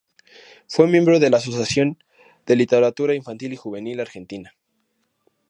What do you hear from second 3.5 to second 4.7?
y Juvenil Argentina".